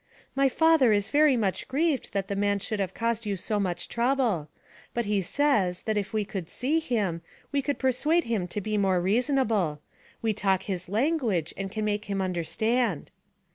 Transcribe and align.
'My 0.35 0.49
father 0.49 0.91
is 0.91 1.09
very 1.11 1.37
much 1.37 1.67
grieved 1.67 2.11
that 2.11 2.27
the 2.27 2.35
man 2.35 2.57
should 2.57 2.79
have 2.79 2.95
caused 2.95 3.27
you 3.27 3.35
so 3.37 3.59
much 3.59 3.87
trouble. 3.87 4.49
But 4.95 5.05
he 5.05 5.21
says, 5.21 5.83
that 5.83 5.95
if 5.95 6.11
we 6.11 6.25
could 6.25 6.49
see 6.49 6.79
him, 6.79 7.21
we 7.51 7.61
could 7.61 7.77
persuade 7.77 8.23
him 8.23 8.47
to 8.47 8.59
be 8.61 8.77
more 8.79 8.99
reasonable. 8.99 9.79
We 10.23 10.33
talk 10.33 10.63
his 10.63 10.89
language, 10.89 11.53
and 11.55 11.71
can 11.71 11.85
make 11.85 12.05
him 12.05 12.19
understand.' 12.19 13.11